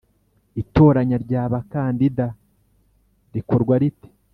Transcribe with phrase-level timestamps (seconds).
[0.61, 2.25] itoranya ryaba kandida
[3.33, 4.09] rikorwa rite